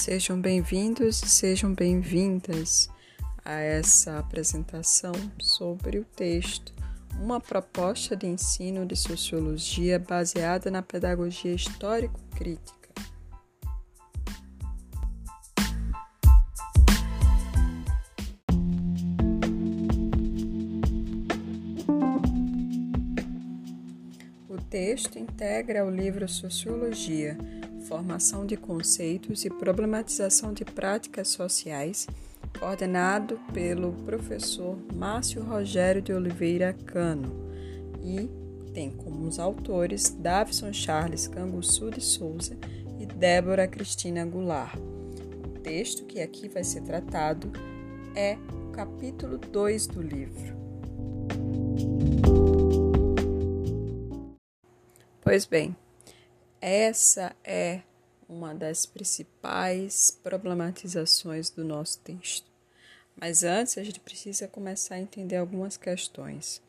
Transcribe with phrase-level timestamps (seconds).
[0.00, 2.88] Sejam bem-vindos e sejam bem-vindas
[3.44, 6.72] a essa apresentação sobre o texto
[7.20, 12.88] Uma proposta de ensino de sociologia baseada na pedagogia histórico-crítica.
[24.48, 27.36] O texto integra o livro Sociologia
[27.90, 32.06] formação de conceitos e problematização de práticas sociais,
[32.56, 37.50] coordenado pelo professor Márcio Rogério de Oliveira Cano,
[38.00, 38.30] e
[38.72, 42.56] tem como os autores Davison Charles Canguçu de Souza
[43.00, 44.78] e Débora Cristina Goulart.
[45.44, 47.50] O texto que aqui vai ser tratado
[48.14, 50.60] é o capítulo 2 do livro.
[55.20, 55.74] Pois bem,
[56.60, 57.80] essa é
[58.28, 62.50] uma das principais problematizações do nosso texto.
[63.16, 66.62] Mas antes, a gente precisa começar a entender algumas questões.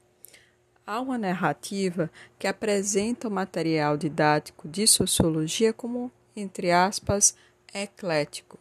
[0.85, 7.35] Há uma narrativa que apresenta o material didático de sociologia como, entre aspas,
[7.73, 8.57] eclético.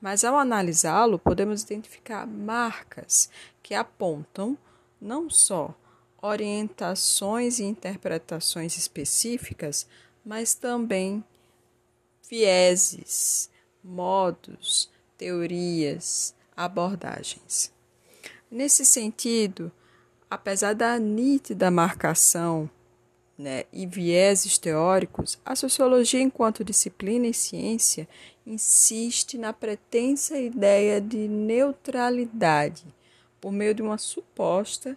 [0.00, 3.28] Mas ao analisá-lo, podemos identificar marcas
[3.62, 4.56] que apontam
[5.00, 5.74] não só
[6.20, 9.86] orientações e interpretações específicas,
[10.24, 11.24] mas também
[12.28, 13.50] vieses,
[13.82, 17.72] modos, teorias, abordagens.
[18.50, 19.72] Nesse sentido,
[20.30, 22.68] apesar da nítida marcação
[23.36, 28.08] né, e vieses teóricos, a sociologia, enquanto disciplina e ciência,
[28.46, 32.84] insiste na pretensa ideia de neutralidade
[33.40, 34.96] por meio de uma suposta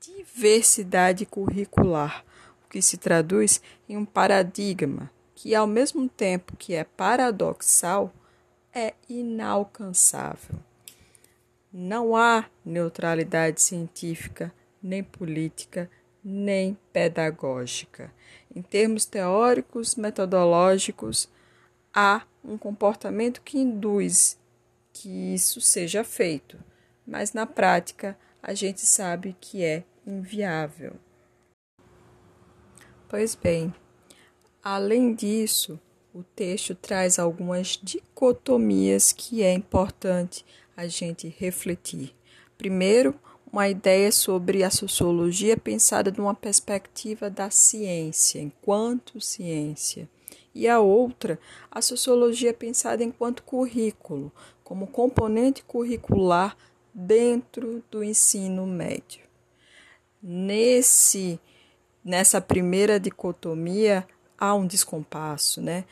[0.00, 2.24] diversidade curricular
[2.72, 8.10] que se traduz em um paradigma que, ao mesmo tempo que é paradoxal,
[8.74, 10.58] é inalcançável.
[11.70, 14.50] Não há neutralidade científica,
[14.82, 15.90] nem política,
[16.24, 18.10] nem pedagógica.
[18.54, 21.28] Em termos teóricos, metodológicos,
[21.92, 24.38] há um comportamento que induz
[24.94, 26.58] que isso seja feito,
[27.06, 30.96] mas na prática a gente sabe que é inviável.
[33.12, 33.74] Pois bem,
[34.64, 35.78] além disso,
[36.14, 42.14] o texto traz algumas dicotomias que é importante a gente refletir.
[42.56, 43.14] Primeiro,
[43.52, 50.08] uma ideia sobre a sociologia pensada de uma perspectiva da ciência, enquanto ciência.
[50.54, 51.38] E a outra,
[51.70, 54.32] a sociologia pensada enquanto currículo,
[54.64, 56.56] como componente curricular
[56.94, 59.20] dentro do ensino médio.
[60.22, 61.38] Nesse
[62.04, 64.06] nessa primeira dicotomia
[64.38, 65.84] há um descompasso, né?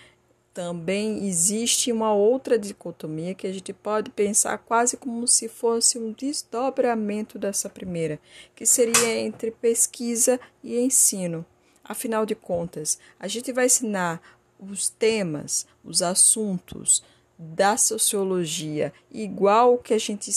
[0.52, 6.12] Também existe uma outra dicotomia que a gente pode pensar quase como se fosse um
[6.12, 8.18] desdobramento dessa primeira,
[8.56, 11.46] que seria entre pesquisa e ensino.
[11.84, 14.20] Afinal de contas, a gente vai ensinar
[14.58, 17.02] os temas, os assuntos
[17.38, 20.30] da sociologia igual que a gente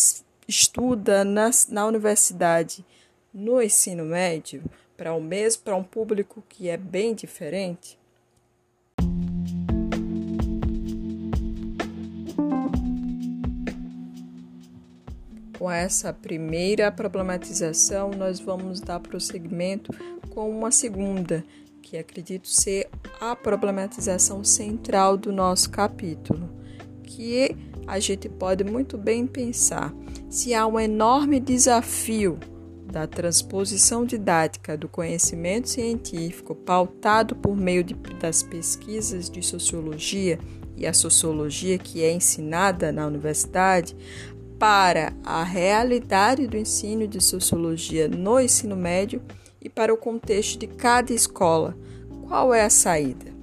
[0.47, 2.85] estuda na, na universidade
[3.33, 4.63] no ensino médio
[5.03, 7.99] para o mesmo para um público que é bem diferente?
[15.59, 19.91] Com essa primeira problematização, nós vamos dar prosseguimento
[20.29, 21.43] com uma segunda,
[21.81, 26.49] que acredito ser a problematização central do nosso capítulo,
[27.03, 27.53] que
[27.85, 29.93] a gente pode muito bem pensar
[30.29, 32.39] se há um enorme desafio
[32.93, 40.37] da transposição didática do conhecimento científico pautado por meio de, das pesquisas de sociologia
[40.77, 43.95] e a sociologia que é ensinada na universidade
[44.59, 49.23] para a realidade do ensino de sociologia no ensino médio
[49.59, 51.75] e para o contexto de cada escola.
[52.27, 53.33] Qual é a saída?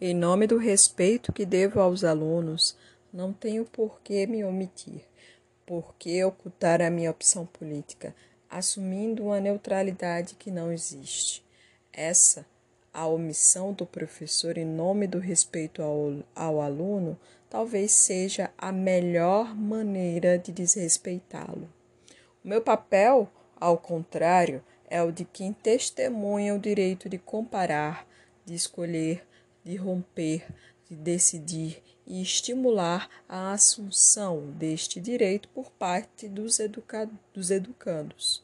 [0.00, 2.76] Em nome do respeito que devo aos alunos,
[3.16, 5.00] não tenho por que me omitir,
[5.64, 8.14] por que ocultar a minha opção política,
[8.48, 11.42] assumindo uma neutralidade que não existe.
[11.90, 12.44] Essa,
[12.92, 17.18] a omissão do professor em nome do respeito ao, ao aluno,
[17.48, 21.70] talvez seja a melhor maneira de desrespeitá-lo.
[22.44, 28.06] O meu papel, ao contrário, é o de quem testemunha o direito de comparar,
[28.44, 29.26] de escolher,
[29.64, 30.46] de romper,
[30.86, 38.42] de decidir e estimular a assunção deste direito por parte dos, educa dos educandos.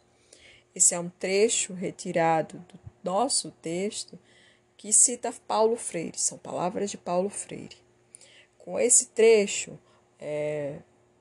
[0.74, 4.18] Esse é um trecho retirado do nosso texto
[4.76, 7.76] que cita Paulo Freire, são palavras de Paulo Freire.
[8.58, 9.78] Com esse trecho,
[10.18, 10.78] é,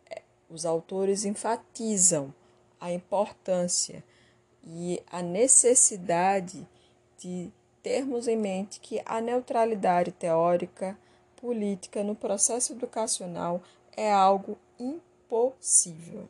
[0.10, 2.34] é os autores enfatizam
[2.80, 4.04] a importância
[4.66, 6.68] e a necessidade
[7.20, 7.52] de
[7.84, 10.98] termos em mente que a neutralidade teórica
[11.42, 13.64] política no processo educacional
[13.98, 16.30] é algo impossível.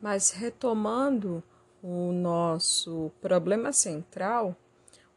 [0.00, 1.42] Mas retomando
[1.82, 4.56] o nosso problema central,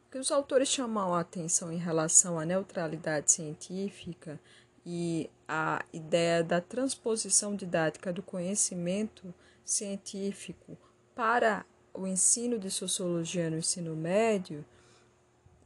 [0.06, 4.40] o que os autores chamam a atenção em relação à neutralidade científica
[4.84, 9.32] e a ideia da transposição didática do conhecimento
[9.64, 10.76] científico
[11.14, 11.64] para
[11.94, 14.64] o ensino de sociologia no ensino médio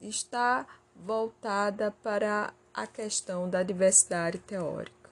[0.00, 0.66] está
[1.04, 5.10] voltada para a questão da diversidade teórica.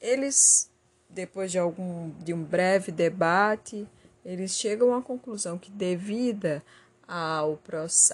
[0.00, 0.70] Eles,
[1.08, 3.86] depois de algum de um breve debate,
[4.24, 6.62] eles chegam à conclusão que devido
[7.06, 7.60] ao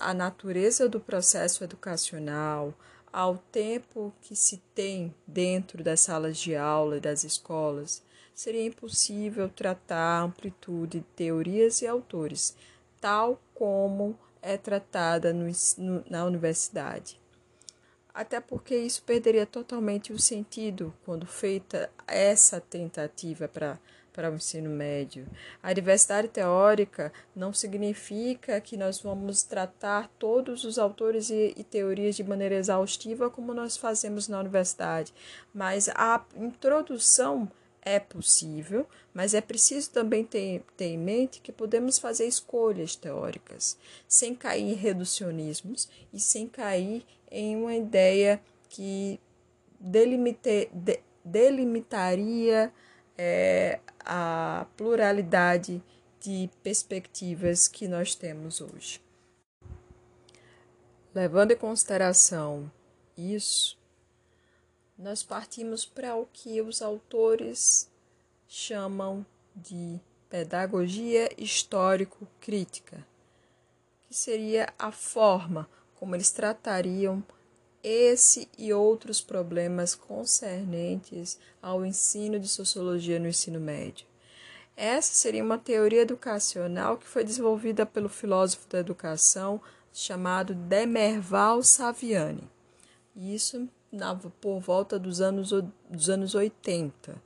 [0.00, 2.74] à natureza do processo educacional,
[3.12, 8.02] ao tempo que se tem dentro das salas de aula e das escolas,
[8.34, 12.56] seria impossível tratar a amplitude de teorias e autores,
[13.00, 17.20] tal como é tratada no, no, na universidade.
[18.12, 23.78] Até porque isso perderia totalmente o sentido quando feita essa tentativa para
[24.12, 25.26] para o ensino médio.
[25.62, 32.16] A diversidade teórica não significa que nós vamos tratar todos os autores e, e, teorias
[32.16, 35.14] de maneira exaustiva como nós fazemos na universidade,
[35.54, 37.50] mas a introdução
[37.82, 43.76] é possível, mas é preciso também ter, ter em mente que podemos fazer escolhas teóricas,
[44.06, 49.18] sem cair em reducionismos e sem cair em uma ideia que
[49.78, 52.72] delimite, de, delimitaria
[53.16, 55.82] é, a pluralidade
[56.20, 59.00] de perspectivas que nós temos hoje.
[61.14, 62.70] Levando em consideração
[63.16, 63.79] isso,
[65.00, 67.90] nós partimos para o que os autores
[68.46, 69.24] chamam
[69.56, 69.98] de
[70.28, 73.06] pedagogia histórico-crítica,
[74.06, 77.24] que seria a forma como eles tratariam
[77.82, 84.06] esse e outros problemas concernentes ao ensino de sociologia no ensino médio.
[84.76, 89.62] Essa seria uma teoria educacional que foi desenvolvida pelo filósofo da educação
[89.92, 92.48] chamado Demerval Saviani.
[93.16, 95.50] Isso na, por volta dos anos,
[95.88, 97.20] dos anos 80.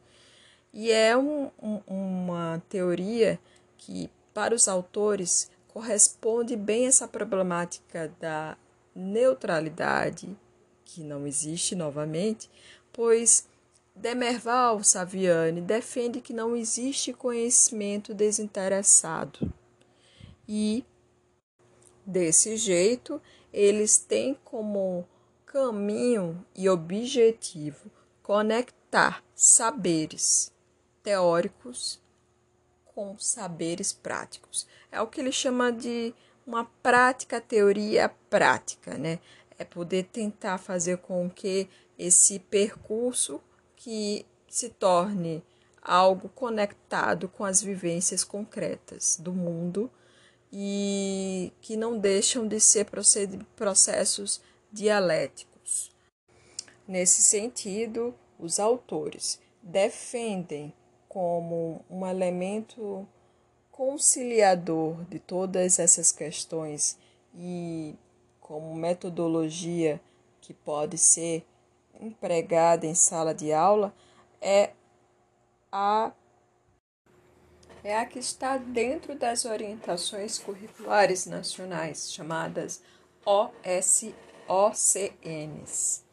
[0.72, 3.38] E é um, um, uma teoria
[3.76, 8.56] que, para os autores, corresponde bem a essa problemática da
[8.94, 10.36] neutralidade,
[10.84, 12.50] que não existe novamente,
[12.92, 13.48] pois
[13.94, 19.52] Demerval Saviani defende que não existe conhecimento desinteressado.
[20.48, 20.84] E,
[22.04, 23.22] desse jeito,
[23.52, 25.06] eles têm como
[25.54, 27.88] caminho e objetivo
[28.24, 30.52] conectar saberes
[31.00, 32.00] teóricos
[32.86, 34.66] com saberes práticos.
[34.90, 36.12] É o que ele chama de
[36.44, 39.20] uma prática teoria prática, né?
[39.56, 43.40] É poder tentar fazer com que esse percurso
[43.76, 45.40] que se torne
[45.80, 49.88] algo conectado com as vivências concretas do mundo
[50.52, 52.88] e que não deixam de ser
[53.54, 54.40] processos
[54.74, 55.53] dialéticos.
[56.86, 60.72] Nesse sentido, os autores defendem
[61.08, 63.06] como um elemento
[63.70, 66.98] conciliador de todas essas questões
[67.34, 67.96] e
[68.40, 70.00] como metodologia
[70.40, 71.46] que pode ser
[72.00, 73.94] empregada em sala de aula
[74.40, 74.70] é
[75.72, 76.12] a
[77.82, 82.82] é a que está dentro das orientações curriculares nacionais chamadas
[83.24, 84.14] OSI
[84.46, 86.03] OCNs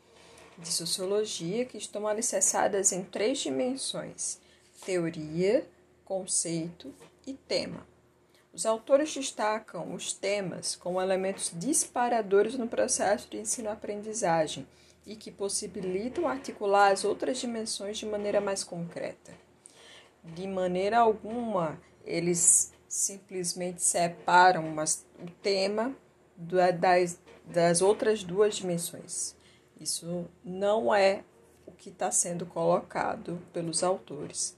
[0.61, 4.39] de sociologia que estão alicerçadas em três dimensões:
[4.85, 5.67] teoria,
[6.05, 6.93] conceito
[7.25, 7.85] e tema.
[8.53, 14.67] Os autores destacam os temas como elementos disparadores no processo de ensino-aprendizagem
[15.05, 19.33] e que possibilitam articular as outras dimensões de maneira mais concreta.
[20.23, 25.95] De maneira alguma, eles simplesmente separam o tema
[26.37, 29.35] das das outras duas dimensões.
[29.81, 31.23] Isso não é
[31.65, 34.55] o que está sendo colocado pelos autores.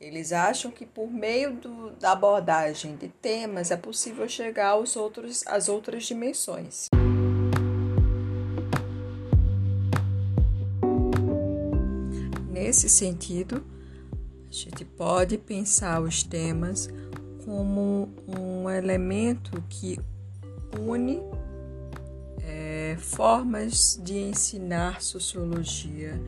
[0.00, 5.44] Eles acham que por meio do, da abordagem de temas é possível chegar aos outros,
[5.48, 6.86] às outras dimensões.
[12.48, 13.66] Nesse sentido,
[14.48, 16.88] a gente pode pensar os temas
[17.44, 19.98] como um elemento que
[20.78, 21.20] une
[22.98, 26.20] formas de ensinar sociologia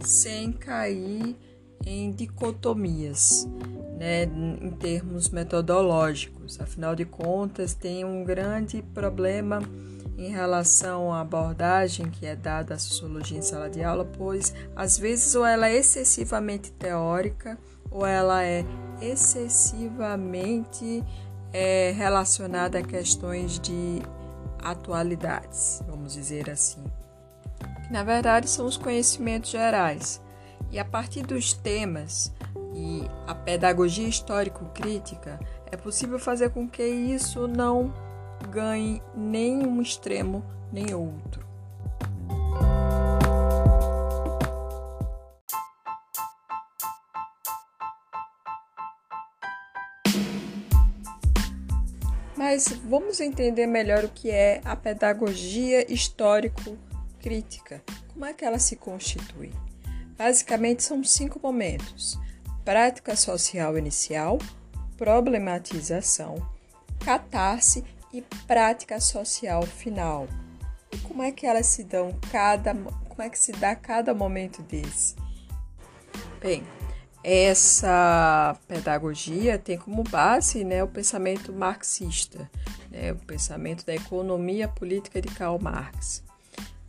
[0.00, 1.36] sem cair
[1.86, 3.48] em dicotomias,
[3.98, 6.60] né, em termos metodológicos.
[6.60, 9.60] Afinal de contas, tem um grande problema
[10.16, 14.96] em relação à abordagem que é dada à sociologia em sala de aula, pois às
[14.96, 17.58] vezes ou ela é excessivamente teórica
[17.90, 18.64] ou ela é
[19.00, 21.02] excessivamente
[21.52, 24.00] é, relacionada a questões de
[24.64, 26.82] atualidades, vamos dizer assim.
[27.86, 30.20] Que na verdade são os conhecimentos gerais.
[30.70, 32.32] E a partir dos temas
[32.74, 35.38] e a pedagogia histórico-crítica,
[35.70, 37.94] é possível fazer com que isso não
[38.50, 41.43] ganhe nem um extremo nem outro.
[52.54, 57.82] Mas vamos entender melhor o que é a pedagogia histórico-crítica.
[58.12, 59.50] Como é que ela se constitui?
[60.16, 62.16] Basicamente, são cinco momentos:
[62.64, 64.38] prática social inicial,
[64.96, 66.36] problematização,
[67.04, 67.82] catarse
[68.12, 70.28] e prática social final.
[70.92, 74.62] E como é que elas se dão cada como é que se dá cada momento
[74.62, 75.16] desse?
[76.40, 76.62] Bem,
[77.24, 82.50] essa pedagogia tem como base né, o pensamento marxista,
[82.90, 86.22] né, o pensamento da economia política de Karl Marx.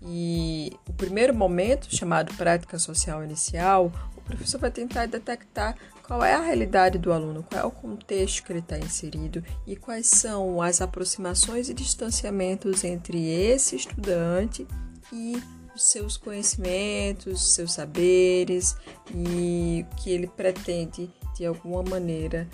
[0.02, 6.36] E o primeiro momento, chamado prática social inicial, o professor vai tentar detectar qual é
[6.36, 10.62] a realidade do aluno, qual é o contexto que ele está inserido e quais são
[10.62, 14.68] as aproximações e distanciamentos entre esse estudante
[15.12, 15.42] e
[15.78, 18.76] seus conhecimentos, seus saberes
[19.14, 22.48] e o que ele pretende de alguma maneira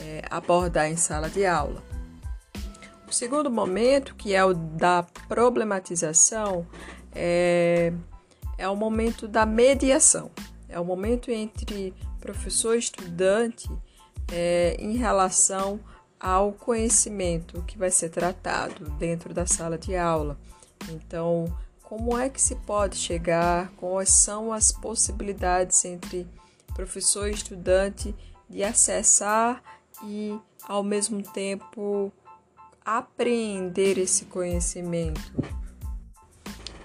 [0.00, 1.82] é, abordar em sala de aula.
[3.08, 6.66] O segundo momento, que é o da problematização,
[7.14, 7.92] é,
[8.56, 10.30] é o momento da mediação.
[10.68, 13.68] É o momento entre professor e estudante
[14.32, 15.78] é, em relação
[16.18, 20.38] ao conhecimento que vai ser tratado dentro da sala de aula.
[20.90, 21.52] Então,
[21.94, 26.26] como é que se pode chegar, quais são as possibilidades entre
[26.74, 28.14] professor e estudante
[28.48, 29.62] de acessar
[30.02, 30.34] e,
[30.66, 32.10] ao mesmo tempo,
[32.82, 35.20] apreender esse conhecimento?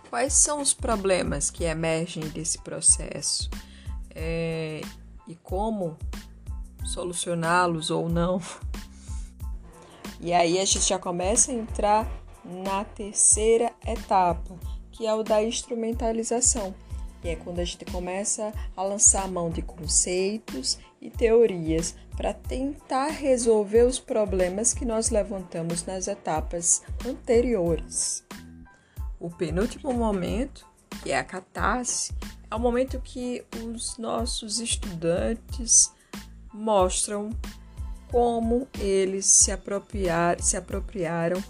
[0.10, 3.50] Quais são os problemas que emergem desse processo
[4.14, 4.82] é,
[5.26, 5.96] e como
[6.84, 8.42] solucioná-los ou não?
[10.20, 12.06] E aí a gente já começa a entrar
[12.44, 14.54] na terceira etapa,
[14.98, 16.74] que é o da instrumentalização.
[17.24, 22.34] E é quando a gente começa a lançar a mão de conceitos e teorias para
[22.34, 28.25] tentar resolver os problemas que nós levantamos nas etapas anteriores.
[29.20, 30.66] O penúltimo momento,
[31.04, 32.12] que é a catarse,
[32.50, 35.94] é o momento que os nossos estudantes
[36.51, 37.30] mostram
[38.12, 41.44] como eles se, apropriar, se apropriaram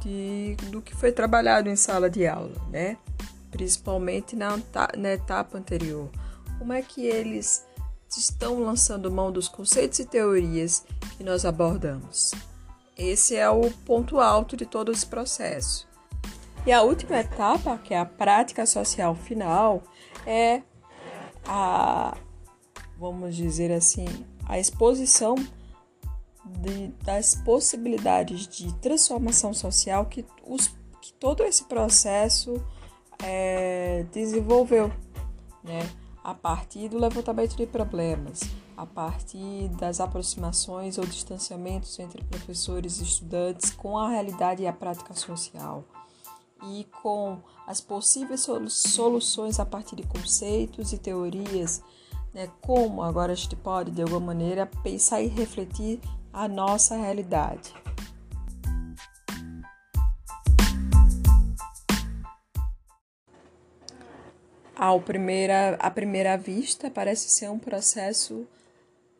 [0.00, 2.96] de, do que foi trabalhado em sala de aula, né?
[3.50, 4.58] Principalmente na,
[4.96, 6.08] na etapa anterior.
[6.58, 7.66] Como é que eles
[8.08, 10.84] estão lançando mão dos conceitos e teorias
[11.16, 12.32] que nós abordamos?
[12.96, 15.88] Esse é o ponto alto de todo esse processo.
[16.66, 19.82] E a última etapa, que é a prática social final,
[20.26, 20.60] é
[21.46, 22.16] a,
[22.98, 24.06] vamos dizer assim,
[24.46, 25.34] a exposição
[26.58, 30.68] de, das possibilidades de transformação social que, os,
[31.00, 32.62] que todo esse processo
[33.22, 34.92] é, desenvolveu,
[35.62, 35.88] né?
[36.22, 38.40] a partir do levantamento de problemas,
[38.76, 44.72] a partir das aproximações ou distanciamentos entre professores e estudantes com a realidade e a
[44.72, 45.84] prática social,
[46.62, 51.82] e com as possíveis soluções a partir de conceitos e teorias,
[52.34, 52.50] né?
[52.60, 56.00] como agora a gente pode, de alguma maneira, pensar e refletir
[56.32, 57.74] a nossa realidade.
[64.74, 68.48] Ao primeira, à primeira vista, parece ser um processo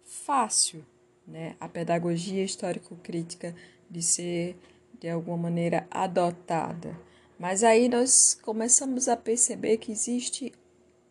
[0.05, 0.85] fácil,
[1.27, 1.55] né?
[1.61, 3.55] A pedagogia histórico-crítica
[3.91, 4.57] de ser,
[4.99, 6.99] de alguma maneira, adotada.
[7.39, 10.53] Mas aí nós começamos a perceber que existe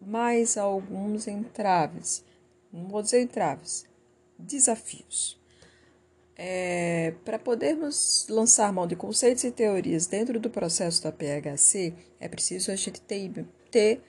[0.02, 2.24] mais alguns entraves,
[2.72, 3.86] não vou dizer entraves,
[4.38, 5.39] desafios.
[6.42, 12.30] É, para podermos lançar mão de conceitos e teorias dentro do processo da PHC, é
[12.30, 14.02] preciso a gente ter, ter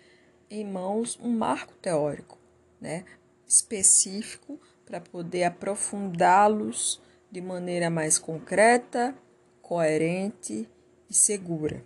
[0.48, 2.38] em mãos um marco teórico
[2.80, 3.04] né,
[3.44, 9.12] específico para poder aprofundá-los de maneira mais concreta,
[9.60, 10.68] coerente
[11.08, 11.84] e segura.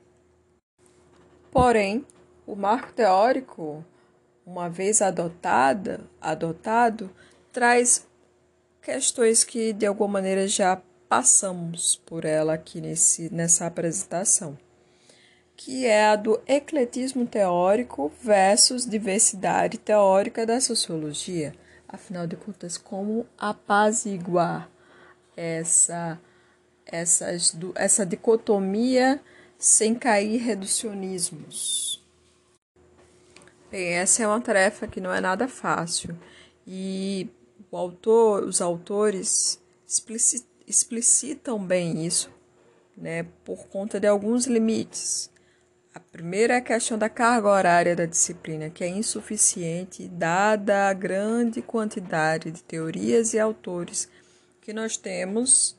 [1.51, 2.05] Porém,
[2.47, 3.83] o marco teórico,
[4.45, 7.11] uma vez adotada, adotado,
[7.51, 8.07] traz
[8.85, 14.59] questões que de alguma maneira já passamos por ela aqui nesse, nessa apresentação,
[15.57, 21.55] que é a do ecletismo teórico versus diversidade teórica da sociologia.
[21.88, 24.69] Afinal de contas, como apaziguar
[25.35, 26.21] essa,
[26.85, 29.19] essas, essa dicotomia
[29.57, 32.05] sem cair em reducionismos?
[33.71, 36.19] Bem, essa é uma tarefa que não é nada fácil
[36.67, 37.31] e
[37.75, 39.61] o autor, os autores
[40.64, 42.31] explicitam bem isso,
[42.97, 45.28] né, por conta de alguns limites.
[45.93, 50.93] A primeira é a questão da carga horária da disciplina, que é insuficiente dada a
[50.93, 54.09] grande quantidade de teorias e autores
[54.61, 55.76] que nós temos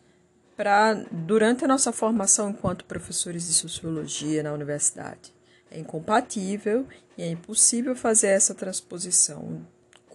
[0.58, 5.34] para durante a nossa formação enquanto professores de sociologia na universidade.
[5.72, 6.86] É incompatível
[7.18, 9.66] e é impossível fazer essa transposição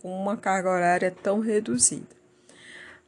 [0.00, 2.20] com uma carga horária tão reduzida.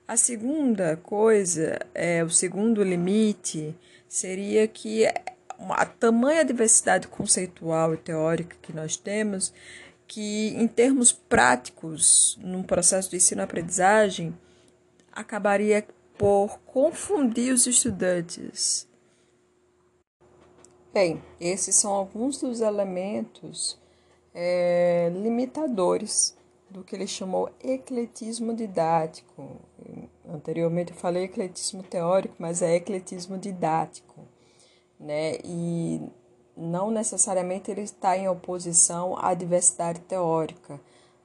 [0.06, 3.74] A segunda coisa, é, o segundo limite,
[4.08, 9.52] seria que a tamanha diversidade conceitual e teórica que nós temos,
[10.06, 14.36] que em termos práticos, num processo de ensino-aprendizagem,
[15.10, 15.86] acabaria
[16.18, 18.86] por confundir os estudantes.
[20.92, 23.78] Bem, esses são alguns dos elementos
[24.34, 26.36] é, limitadores
[26.72, 29.60] do que ele chamou ecletismo didático.
[30.26, 34.26] Anteriormente eu falei ecletismo teórico, mas é ecletismo didático,
[34.98, 35.36] né?
[35.44, 36.00] E
[36.56, 40.80] não necessariamente ele está em oposição à diversidade teórica,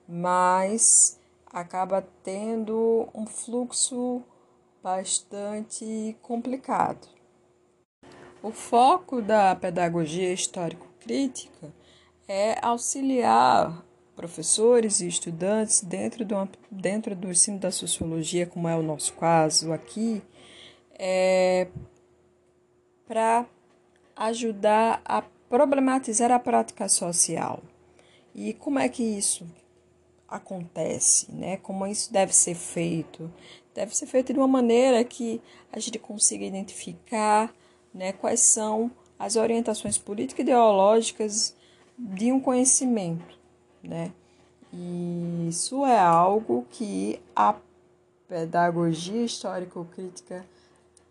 [0.08, 4.22] mas acaba tendo um fluxo
[4.84, 7.07] bastante complicado.
[8.44, 11.74] O foco da pedagogia histórico-crítica
[12.27, 13.87] é auxiliar
[14.18, 19.72] professores e estudantes dentro do, dentro do ensino da sociologia, como é o nosso caso
[19.72, 20.24] aqui,
[20.98, 21.68] é,
[23.08, 23.46] para
[24.16, 27.62] ajudar a problematizar a prática social.
[28.34, 29.46] E como é que isso
[30.27, 31.58] acontece, né?
[31.58, 33.32] Como isso deve ser feito?
[33.74, 35.40] Deve ser feito de uma maneira que
[35.72, 37.53] a gente consiga identificar,
[37.94, 41.56] né, quais são as orientações políticas e ideológicas
[41.98, 43.37] de um conhecimento
[43.83, 44.11] né?
[44.74, 47.55] E isso é algo que a
[48.27, 50.46] pedagogia histórico-crítica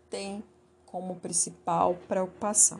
[0.09, 0.43] tem
[0.85, 2.79] como principal preocupação.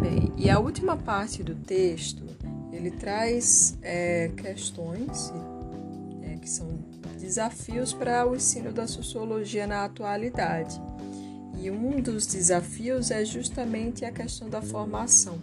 [0.00, 2.22] Bem, e a última parte do texto
[2.70, 5.32] ele traz é, questões
[6.22, 6.68] é, que são
[7.18, 10.80] desafios para o ensino da sociologia na atualidade.
[11.60, 15.38] E um dos desafios é justamente a questão da formação.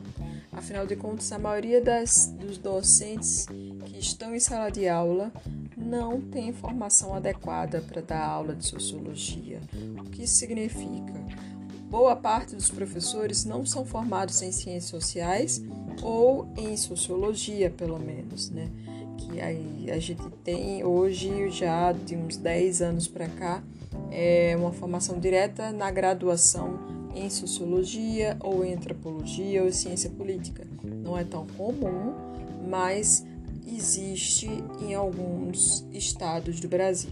[0.52, 3.46] Afinal de contas, a maioria das, dos docentes
[3.86, 5.32] que estão em sala de aula
[5.76, 9.60] não tem formação adequada para dar aula de sociologia.
[10.00, 11.14] O que isso significa?
[11.90, 15.62] Boa parte dos professores não são formados em ciências sociais
[16.02, 18.70] ou em sociologia, pelo menos, né?
[19.18, 23.62] Que aí a gente tem hoje, já de uns 10 anos para cá,
[24.12, 26.80] é uma formação direta na graduação
[27.16, 30.68] em sociologia ou em antropologia ou ciência política.
[30.84, 32.14] Não é tão comum,
[32.68, 33.26] mas
[33.66, 37.12] existe em alguns estados do Brasil.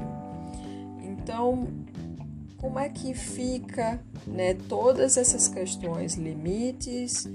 [1.01, 1.67] Então,
[2.57, 7.27] como é que fica né, todas essas questões, limites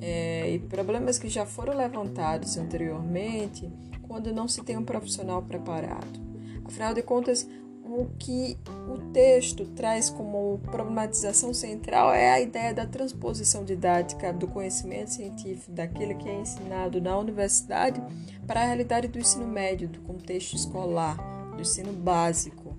[0.00, 3.70] é, e problemas que já foram levantados anteriormente
[4.02, 6.20] quando não se tem um profissional preparado?
[6.64, 7.48] Afinal de contas,
[7.90, 8.56] o que
[8.88, 15.72] o texto traz como problematização central é a ideia da transposição didática do conhecimento científico
[15.72, 18.00] daquele que é ensinado na universidade
[18.46, 21.16] para a realidade do ensino médio, do contexto escolar,
[21.56, 22.76] do ensino básico.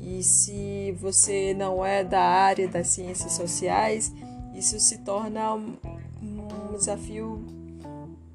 [0.00, 4.14] E se você não é da área das ciências sociais,
[4.54, 5.76] isso se torna um,
[6.72, 7.44] desafio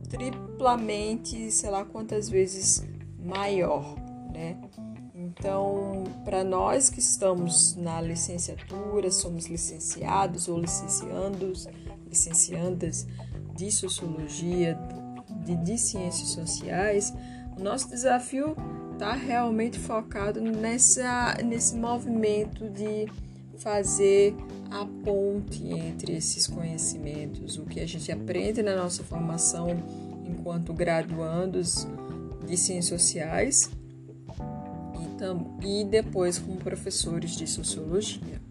[0.08, 2.86] triplamente, sei lá quantas vezes
[3.18, 3.96] maior,
[4.32, 4.58] né?
[5.30, 11.68] Então, para nós que estamos na licenciatura, somos licenciados ou licenciandos,
[12.08, 13.08] licenciandas
[13.56, 14.78] de sociologia,
[15.46, 17.14] de, de ciências sociais,
[17.56, 18.56] o nosso desafio
[18.94, 23.08] está realmente focado nessa, nesse movimento de
[23.60, 24.36] fazer
[24.72, 29.68] a ponte entre esses conhecimentos, o que a gente aprende na nossa formação
[30.26, 31.88] enquanto graduandos
[32.48, 33.70] de ciências sociais
[35.62, 38.42] e depois como professores de sociologia.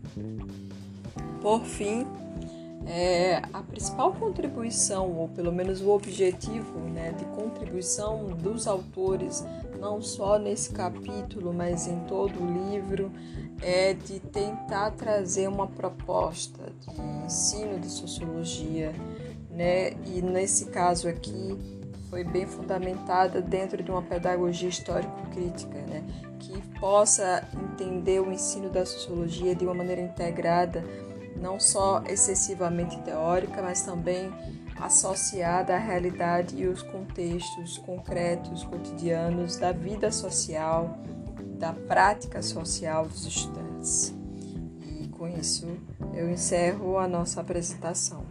[1.41, 2.07] Por fim,
[2.87, 9.45] é, a principal contribuição, ou pelo menos o objetivo né, de contribuição dos autores,
[9.79, 13.13] não só nesse capítulo, mas em todo o livro,
[13.61, 18.93] é de tentar trazer uma proposta de ensino de sociologia,
[19.51, 21.78] né, e nesse caso aqui
[22.09, 26.03] foi bem fundamentada dentro de uma pedagogia histórico-crítica, né,
[26.39, 30.85] que possa entender o ensino da sociologia de uma maneira integrada
[31.41, 34.33] não só excessivamente teórica, mas também
[34.81, 40.99] associada à realidade e os contextos concretos, cotidianos da vida social,
[41.59, 44.15] da prática social dos estudantes.
[44.83, 45.67] E com isso
[46.15, 48.25] eu encerro a nossa apresentação.